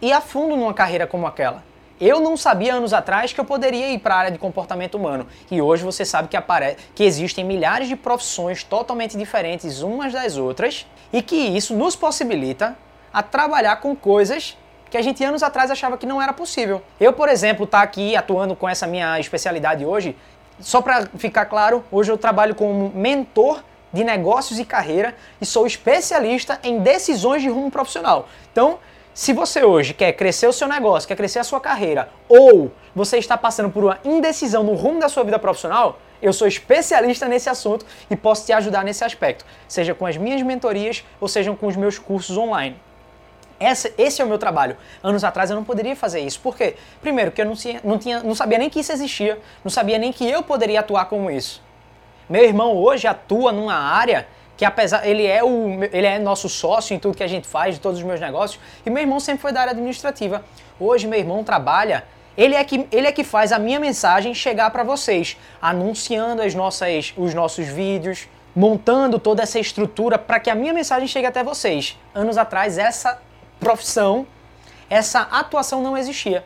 ir 0.00 0.12
a 0.12 0.20
fundo 0.20 0.56
numa 0.56 0.72
carreira 0.72 1.04
como 1.04 1.26
aquela. 1.26 1.64
Eu 2.00 2.20
não 2.20 2.36
sabia 2.36 2.74
anos 2.74 2.92
atrás 2.92 3.32
que 3.32 3.40
eu 3.40 3.44
poderia 3.44 3.90
ir 3.90 3.98
para 3.98 4.14
a 4.14 4.18
área 4.18 4.30
de 4.30 4.38
comportamento 4.38 4.94
humano. 4.94 5.26
E 5.50 5.60
hoje 5.60 5.82
você 5.82 6.04
sabe 6.04 6.28
que, 6.28 6.36
apare... 6.36 6.76
que 6.94 7.02
existem 7.02 7.44
milhares 7.44 7.88
de 7.88 7.96
profissões 7.96 8.62
totalmente 8.62 9.16
diferentes 9.16 9.82
umas 9.82 10.12
das 10.12 10.36
outras 10.36 10.86
e 11.12 11.22
que 11.22 11.34
isso 11.34 11.74
nos 11.74 11.96
possibilita 11.96 12.76
a 13.12 13.20
trabalhar 13.20 13.76
com 13.76 13.96
coisas 13.96 14.56
que 14.92 14.98
a 14.98 15.02
gente 15.02 15.24
anos 15.24 15.42
atrás 15.42 15.70
achava 15.70 15.96
que 15.96 16.04
não 16.04 16.20
era 16.20 16.34
possível. 16.34 16.82
Eu, 17.00 17.14
por 17.14 17.26
exemplo, 17.30 17.64
estar 17.64 17.78
tá 17.78 17.82
aqui 17.82 18.14
atuando 18.14 18.54
com 18.54 18.68
essa 18.68 18.86
minha 18.86 19.18
especialidade 19.18 19.86
hoje, 19.86 20.14
só 20.60 20.82
para 20.82 21.06
ficar 21.16 21.46
claro, 21.46 21.82
hoje 21.90 22.12
eu 22.12 22.18
trabalho 22.18 22.54
como 22.54 22.92
mentor 22.94 23.64
de 23.90 24.04
negócios 24.04 24.58
e 24.58 24.66
carreira 24.66 25.16
e 25.40 25.46
sou 25.46 25.66
especialista 25.66 26.60
em 26.62 26.80
decisões 26.80 27.40
de 27.40 27.48
rumo 27.48 27.70
profissional. 27.70 28.28
Então, 28.52 28.78
se 29.14 29.32
você 29.32 29.64
hoje 29.64 29.94
quer 29.94 30.12
crescer 30.12 30.46
o 30.46 30.52
seu 30.52 30.68
negócio, 30.68 31.08
quer 31.08 31.16
crescer 31.16 31.38
a 31.38 31.44
sua 31.44 31.58
carreira, 31.58 32.10
ou 32.28 32.70
você 32.94 33.16
está 33.16 33.38
passando 33.38 33.70
por 33.70 33.84
uma 33.84 33.98
indecisão 34.04 34.62
no 34.62 34.74
rumo 34.74 35.00
da 35.00 35.08
sua 35.08 35.24
vida 35.24 35.38
profissional, 35.38 36.00
eu 36.20 36.34
sou 36.34 36.46
especialista 36.46 37.26
nesse 37.26 37.48
assunto 37.48 37.86
e 38.10 38.14
posso 38.14 38.44
te 38.44 38.52
ajudar 38.52 38.84
nesse 38.84 39.02
aspecto, 39.02 39.46
seja 39.66 39.94
com 39.94 40.04
as 40.04 40.18
minhas 40.18 40.42
mentorias 40.42 41.02
ou 41.18 41.28
seja 41.28 41.50
com 41.54 41.66
os 41.66 41.76
meus 41.76 41.98
cursos 41.98 42.36
online. 42.36 42.76
Essa, 43.62 43.92
esse 43.96 44.20
é 44.20 44.24
o 44.24 44.28
meu 44.28 44.38
trabalho. 44.38 44.76
Anos 45.02 45.22
atrás 45.22 45.50
eu 45.50 45.56
não 45.56 45.64
poderia 45.64 45.94
fazer 45.94 46.20
isso. 46.20 46.40
Por 46.40 46.56
quê? 46.56 46.76
Primeiro, 47.00 47.30
que 47.30 47.40
eu 47.40 47.46
não, 47.46 47.54
tinha, 47.54 47.80
não, 47.84 47.98
tinha, 47.98 48.22
não 48.22 48.34
sabia 48.34 48.58
nem 48.58 48.68
que 48.68 48.80
isso 48.80 48.92
existia, 48.92 49.38
não 49.64 49.70
sabia 49.70 49.98
nem 49.98 50.12
que 50.12 50.28
eu 50.28 50.42
poderia 50.42 50.80
atuar 50.80 51.04
como 51.06 51.30
isso. 51.30 51.62
Meu 52.28 52.44
irmão 52.44 52.76
hoje 52.76 53.06
atua 53.06 53.52
numa 53.52 53.74
área 53.74 54.26
que 54.56 54.64
apesar 54.64 55.06
ele 55.06 55.26
é 55.26 55.42
o 55.42 55.82
ele 55.92 56.06
é 56.06 56.18
nosso 56.18 56.48
sócio 56.48 56.94
em 56.94 56.98
tudo 56.98 57.16
que 57.16 57.22
a 57.22 57.26
gente 57.26 57.48
faz, 57.48 57.74
de 57.74 57.80
todos 57.80 57.98
os 57.98 58.04
meus 58.04 58.20
negócios, 58.20 58.60
e 58.86 58.90
meu 58.90 59.02
irmão 59.02 59.18
sempre 59.18 59.42
foi 59.42 59.52
da 59.52 59.60
área 59.60 59.72
administrativa. 59.72 60.44
Hoje 60.78 61.06
meu 61.06 61.18
irmão 61.18 61.42
trabalha, 61.42 62.04
ele 62.36 62.54
é 62.54 62.62
que 62.62 62.86
ele 62.92 63.06
é 63.06 63.12
que 63.12 63.24
faz 63.24 63.50
a 63.52 63.58
minha 63.58 63.80
mensagem 63.80 64.34
chegar 64.34 64.70
para 64.70 64.82
vocês, 64.82 65.36
anunciando 65.60 66.42
as 66.42 66.54
nossas 66.54 67.12
os 67.16 67.34
nossos 67.34 67.66
vídeos, 67.66 68.28
montando 68.54 69.18
toda 69.18 69.42
essa 69.42 69.58
estrutura 69.58 70.16
para 70.18 70.38
que 70.38 70.50
a 70.50 70.54
minha 70.54 70.72
mensagem 70.72 71.08
chegue 71.08 71.26
até 71.26 71.42
vocês. 71.42 71.98
Anos 72.14 72.38
atrás 72.38 72.78
essa 72.78 73.20
profissão, 73.62 74.26
essa 74.90 75.20
atuação 75.20 75.80
não 75.80 75.96
existia. 75.96 76.44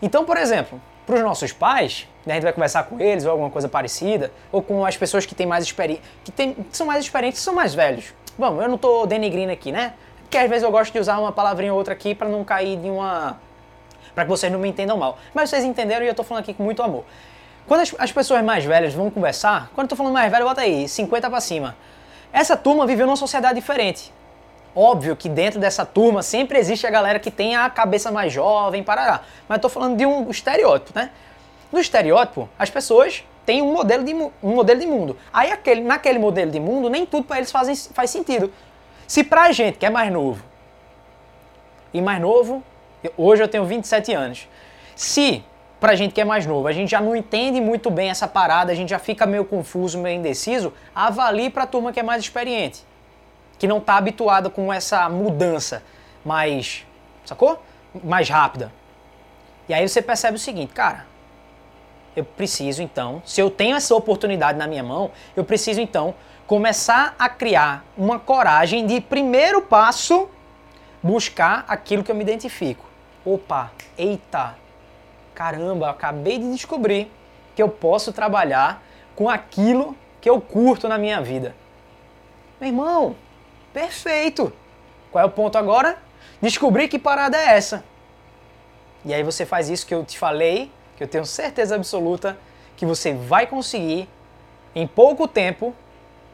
Então, 0.00 0.24
por 0.24 0.36
exemplo, 0.36 0.80
para 1.04 1.16
os 1.16 1.22
nossos 1.22 1.52
pais, 1.52 2.06
né, 2.24 2.34
a 2.34 2.36
gente 2.36 2.44
vai 2.44 2.52
conversar 2.52 2.84
com 2.84 3.00
eles 3.00 3.24
ou 3.24 3.32
alguma 3.32 3.50
coisa 3.50 3.68
parecida, 3.68 4.32
ou 4.52 4.62
com 4.62 4.86
as 4.86 4.96
pessoas 4.96 5.26
que 5.26 5.34
têm 5.34 5.46
mais 5.46 5.64
experiência, 5.64 6.04
que, 6.24 6.30
tem, 6.30 6.54
que 6.54 6.76
são 6.76 6.86
mais 6.86 7.04
experientes, 7.04 7.40
são 7.40 7.52
mais 7.52 7.74
velhos. 7.74 8.14
Bom, 8.38 8.62
eu 8.62 8.68
não 8.68 8.76
estou 8.76 9.06
denigrindo 9.06 9.52
aqui, 9.52 9.72
né? 9.72 9.94
Porque 10.20 10.38
às 10.38 10.48
vezes 10.48 10.62
eu 10.62 10.70
gosto 10.70 10.92
de 10.92 10.98
usar 10.98 11.18
uma 11.18 11.32
palavrinha 11.32 11.72
ou 11.72 11.78
outra 11.78 11.94
aqui 11.94 12.14
para 12.14 12.28
não 12.28 12.44
cair 12.44 12.76
de 12.76 12.88
uma. 12.88 13.40
para 14.14 14.24
que 14.24 14.30
vocês 14.30 14.52
não 14.52 14.58
me 14.58 14.68
entendam 14.68 14.96
mal. 14.96 15.18
Mas 15.34 15.50
vocês 15.50 15.64
entenderam 15.64 16.04
e 16.04 16.08
eu 16.08 16.12
estou 16.12 16.24
falando 16.24 16.42
aqui 16.42 16.54
com 16.54 16.62
muito 16.62 16.82
amor. 16.82 17.04
Quando 17.66 17.80
as, 17.80 17.94
as 17.98 18.12
pessoas 18.12 18.44
mais 18.44 18.64
velhas 18.64 18.94
vão 18.94 19.10
conversar, 19.10 19.70
quando 19.74 19.90
eu 19.90 19.96
falando 19.96 20.12
mais 20.12 20.30
velho, 20.30 20.44
bota 20.44 20.60
aí, 20.60 20.88
50 20.88 21.28
para 21.28 21.40
cima. 21.40 21.76
Essa 22.32 22.56
turma 22.56 22.86
viveu 22.86 23.06
numa 23.06 23.16
sociedade 23.16 23.58
diferente. 23.58 24.12
Óbvio 24.78 25.16
que 25.16 25.26
dentro 25.26 25.58
dessa 25.58 25.86
turma 25.86 26.22
sempre 26.22 26.58
existe 26.58 26.86
a 26.86 26.90
galera 26.90 27.18
que 27.18 27.30
tem 27.30 27.56
a 27.56 27.70
cabeça 27.70 28.12
mais 28.12 28.30
jovem, 28.30 28.82
parará. 28.82 29.22
Mas 29.48 29.56
estou 29.56 29.70
falando 29.70 29.96
de 29.96 30.04
um 30.04 30.30
estereótipo, 30.30 30.92
né? 30.94 31.10
No 31.72 31.80
estereótipo, 31.80 32.46
as 32.58 32.68
pessoas 32.68 33.24
têm 33.46 33.62
um 33.62 33.72
modelo 33.72 34.04
de, 34.04 34.12
um 34.12 34.30
modelo 34.42 34.78
de 34.78 34.86
mundo. 34.86 35.16
Aí 35.32 35.50
aquele, 35.50 35.80
naquele 35.80 36.18
modelo 36.18 36.50
de 36.50 36.60
mundo, 36.60 36.90
nem 36.90 37.06
tudo 37.06 37.24
para 37.24 37.38
eles 37.38 37.50
fazem, 37.50 37.74
faz 37.74 38.10
sentido. 38.10 38.52
Se 39.08 39.24
pra 39.24 39.50
gente 39.50 39.78
que 39.78 39.86
é 39.86 39.88
mais 39.88 40.12
novo, 40.12 40.44
e 41.94 42.02
mais 42.02 42.20
novo, 42.20 42.62
hoje 43.16 43.42
eu 43.42 43.48
tenho 43.48 43.64
27 43.64 44.12
anos. 44.12 44.46
Se 44.94 45.42
pra 45.80 45.94
gente 45.94 46.12
que 46.12 46.20
é 46.20 46.24
mais 46.24 46.44
novo, 46.44 46.68
a 46.68 46.72
gente 46.72 46.90
já 46.90 47.00
não 47.00 47.16
entende 47.16 47.62
muito 47.62 47.90
bem 47.90 48.10
essa 48.10 48.28
parada, 48.28 48.72
a 48.72 48.74
gente 48.74 48.90
já 48.90 48.98
fica 48.98 49.24
meio 49.24 49.46
confuso, 49.46 49.98
meio 49.98 50.18
indeciso, 50.18 50.70
avalie 50.94 51.48
pra 51.48 51.66
turma 51.66 51.94
que 51.94 52.00
é 52.00 52.02
mais 52.02 52.20
experiente 52.22 52.84
que 53.58 53.66
não 53.66 53.78
está 53.78 53.96
habituada 53.96 54.50
com 54.50 54.72
essa 54.72 55.08
mudança 55.08 55.82
mais, 56.24 56.86
sacou? 57.24 57.62
Mais 58.04 58.28
rápida. 58.28 58.72
E 59.68 59.74
aí 59.74 59.88
você 59.88 60.02
percebe 60.02 60.36
o 60.36 60.40
seguinte, 60.40 60.72
cara, 60.72 61.06
eu 62.14 62.24
preciso 62.24 62.82
então, 62.82 63.22
se 63.24 63.40
eu 63.40 63.50
tenho 63.50 63.76
essa 63.76 63.94
oportunidade 63.94 64.58
na 64.58 64.66
minha 64.66 64.82
mão, 64.82 65.10
eu 65.34 65.44
preciso 65.44 65.80
então 65.80 66.14
começar 66.46 67.14
a 67.18 67.28
criar 67.28 67.84
uma 67.96 68.18
coragem 68.18 68.86
de 68.86 69.00
primeiro 69.00 69.60
passo 69.62 70.28
buscar 71.02 71.64
aquilo 71.68 72.02
que 72.02 72.10
eu 72.10 72.14
me 72.14 72.22
identifico. 72.22 72.84
Opa, 73.24 73.72
eita, 73.98 74.56
caramba, 75.34 75.90
acabei 75.90 76.38
de 76.38 76.50
descobrir 76.52 77.10
que 77.54 77.62
eu 77.62 77.68
posso 77.68 78.12
trabalhar 78.12 78.82
com 79.14 79.28
aquilo 79.28 79.96
que 80.20 80.30
eu 80.30 80.40
curto 80.40 80.88
na 80.88 80.96
minha 80.96 81.20
vida. 81.20 81.54
Meu 82.60 82.70
irmão, 82.70 83.16
Perfeito! 83.76 84.50
Qual 85.12 85.22
é 85.22 85.26
o 85.26 85.30
ponto 85.30 85.58
agora? 85.58 85.98
Descobrir 86.40 86.88
que 86.88 86.98
parada 86.98 87.36
é 87.36 87.58
essa. 87.58 87.84
E 89.04 89.12
aí 89.12 89.22
você 89.22 89.44
faz 89.44 89.68
isso 89.68 89.86
que 89.86 89.94
eu 89.94 90.02
te 90.02 90.18
falei, 90.18 90.72
que 90.96 91.04
eu 91.04 91.06
tenho 91.06 91.26
certeza 91.26 91.74
absoluta 91.74 92.38
que 92.74 92.86
você 92.86 93.12
vai 93.12 93.46
conseguir 93.46 94.08
em 94.74 94.86
pouco 94.86 95.28
tempo 95.28 95.74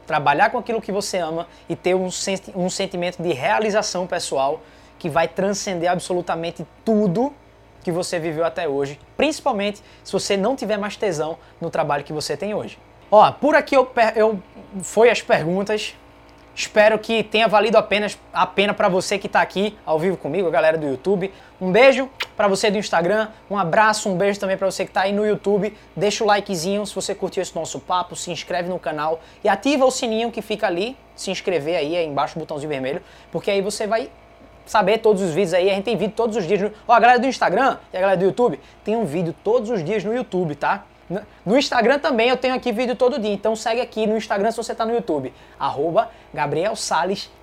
trabalhar 0.06 0.50
com 0.50 0.58
aquilo 0.58 0.80
que 0.80 0.92
você 0.92 1.18
ama 1.18 1.48
e 1.68 1.74
ter 1.74 1.96
um, 1.96 2.12
senti 2.12 2.52
um 2.54 2.70
sentimento 2.70 3.20
de 3.20 3.32
realização 3.32 4.06
pessoal 4.06 4.60
que 4.96 5.08
vai 5.08 5.26
transcender 5.26 5.90
absolutamente 5.90 6.64
tudo 6.84 7.34
que 7.82 7.90
você 7.90 8.20
viveu 8.20 8.44
até 8.44 8.68
hoje, 8.68 9.00
principalmente 9.16 9.82
se 10.04 10.12
você 10.12 10.36
não 10.36 10.54
tiver 10.54 10.76
mais 10.76 10.94
tesão 10.94 11.36
no 11.60 11.70
trabalho 11.70 12.04
que 12.04 12.12
você 12.12 12.36
tem 12.36 12.54
hoje. 12.54 12.78
Ó, 13.10 13.32
por 13.32 13.56
aqui 13.56 13.76
eu, 13.76 13.90
eu 14.14 14.40
foi 14.80 15.10
as 15.10 15.20
perguntas. 15.20 15.96
Espero 16.54 16.98
que 16.98 17.22
tenha 17.22 17.48
valido 17.48 17.78
apenas 17.78 18.18
a 18.32 18.46
pena 18.46 18.74
para 18.74 18.86
você 18.86 19.18
que 19.18 19.26
está 19.26 19.40
aqui 19.40 19.76
ao 19.86 19.98
vivo 19.98 20.18
comigo, 20.18 20.46
a 20.46 20.50
galera 20.50 20.76
do 20.76 20.86
YouTube. 20.86 21.32
Um 21.58 21.72
beijo 21.72 22.10
para 22.36 22.46
você 22.46 22.70
do 22.70 22.76
Instagram, 22.76 23.28
um 23.50 23.56
abraço, 23.56 24.10
um 24.10 24.16
beijo 24.16 24.38
também 24.38 24.56
para 24.56 24.70
você 24.70 24.84
que 24.84 24.90
está 24.90 25.02
aí 25.02 25.12
no 25.12 25.26
YouTube. 25.26 25.74
Deixa 25.96 26.22
o 26.22 26.26
likezinho 26.26 26.84
se 26.86 26.94
você 26.94 27.14
curtiu 27.14 27.42
esse 27.42 27.54
nosso 27.54 27.80
papo, 27.80 28.14
se 28.14 28.30
inscreve 28.30 28.68
no 28.68 28.78
canal 28.78 29.20
e 29.42 29.48
ativa 29.48 29.86
o 29.86 29.90
sininho 29.90 30.30
que 30.30 30.42
fica 30.42 30.66
ali, 30.66 30.94
se 31.16 31.30
inscrever 31.30 31.76
aí, 31.76 31.96
aí 31.96 32.06
embaixo, 32.06 32.36
o 32.36 32.40
botãozinho 32.40 32.68
vermelho, 32.68 33.02
porque 33.30 33.50
aí 33.50 33.62
você 33.62 33.86
vai 33.86 34.10
saber 34.66 34.98
todos 34.98 35.22
os 35.22 35.30
vídeos 35.30 35.54
aí. 35.54 35.70
A 35.70 35.74
gente 35.74 35.84
tem 35.84 35.96
vídeo 35.96 36.14
todos 36.14 36.36
os 36.36 36.46
dias. 36.46 36.60
No... 36.60 36.70
Ó, 36.86 36.92
a 36.92 37.00
galera 37.00 37.18
do 37.18 37.26
Instagram 37.26 37.78
e 37.92 37.96
a 37.96 38.00
galera 38.00 38.18
do 38.18 38.24
YouTube 38.24 38.60
tem 38.84 38.94
um 38.94 39.06
vídeo 39.06 39.34
todos 39.42 39.70
os 39.70 39.82
dias 39.82 40.04
no 40.04 40.14
YouTube, 40.14 40.54
tá? 40.54 40.84
No 41.44 41.58
Instagram 41.58 41.98
também 41.98 42.28
eu 42.28 42.36
tenho 42.36 42.54
aqui 42.54 42.72
vídeo 42.72 42.96
todo 42.96 43.18
dia, 43.18 43.32
então 43.32 43.56
segue 43.56 43.80
aqui 43.80 44.06
no 44.06 44.16
Instagram 44.16 44.50
se 44.50 44.56
você 44.56 44.72
está 44.72 44.84
no 44.84 44.94
YouTube, 44.94 45.32
arroba 45.58 46.10
Gabriel 46.32 46.74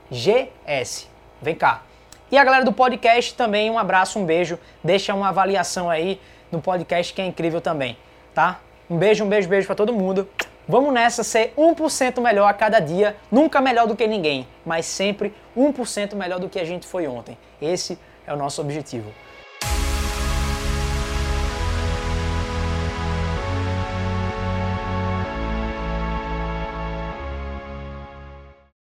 GS. 0.10 1.08
Vem 1.42 1.56
cá. 1.56 1.84
E 2.32 2.38
a 2.38 2.44
galera 2.44 2.64
do 2.64 2.72
podcast 2.72 3.34
também, 3.34 3.70
um 3.70 3.80
abraço, 3.80 4.20
um 4.20 4.26
beijo, 4.26 4.60
deixa 4.84 5.14
uma 5.14 5.30
avaliação 5.30 5.90
aí 5.90 6.20
no 6.52 6.62
podcast 6.62 7.14
que 7.14 7.22
é 7.22 7.26
incrível 7.26 7.60
também, 7.60 7.98
tá? 8.34 8.60
Um 8.90 8.98
beijo, 8.98 9.24
um 9.24 9.30
beijo, 9.30 9.50
beijo 9.50 9.68
para 9.68 9.76
todo 9.76 9.94
mundo. 9.94 10.28
Vamos 10.68 10.94
nessa 10.94 11.24
ser 11.24 11.54
1% 11.58 12.22
melhor 12.22 12.48
a 12.48 12.54
cada 12.54 12.80
dia, 12.80 13.16
nunca 13.32 13.60
melhor 13.60 13.88
do 13.88 13.96
que 13.96 14.06
ninguém, 14.06 14.48
mas 14.64 14.86
sempre 14.86 15.34
1% 15.58 16.16
melhor 16.16 16.40
do 16.40 16.48
que 16.48 16.60
a 16.60 16.66
gente 16.66 16.86
foi 16.86 17.08
ontem. 17.08 17.36
Esse 17.60 17.98
é 18.28 18.34
o 18.34 18.38
nosso 18.38 18.62
objetivo. 18.62 19.12